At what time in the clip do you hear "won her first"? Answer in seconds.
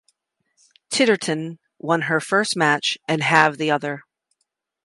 1.77-2.57